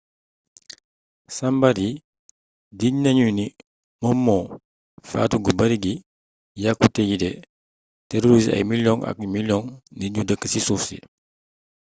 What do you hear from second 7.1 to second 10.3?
te terorisé ay miliyoŋi ak miliyoŋi nit yu